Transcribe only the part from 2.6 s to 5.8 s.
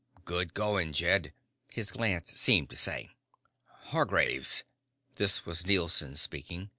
to say. "Hargraves" This was